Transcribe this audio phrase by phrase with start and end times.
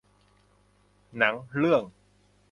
[1.17, 1.83] หนังเรื่อง